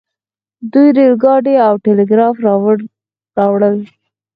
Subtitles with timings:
[0.71, 2.35] دوی ریل ګاډی او ټیلیګراف
[3.37, 3.77] راوړل.